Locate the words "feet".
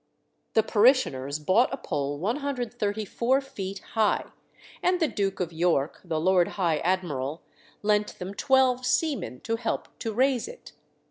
3.39-3.79